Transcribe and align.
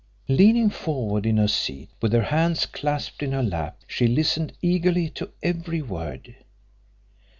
Leaning 0.29 0.71
forward 0.71 1.27
in 1.27 1.37
her 1.37 1.47
seat, 1.47 1.91
with 2.01 2.11
her 2.11 2.23
hands 2.23 2.65
clasped 2.65 3.21
in 3.21 3.33
her 3.33 3.43
lap, 3.43 3.77
she 3.85 4.07
listened 4.07 4.51
eagerly 4.59 5.11
to 5.11 5.29
every 5.43 5.83
word. 5.83 6.37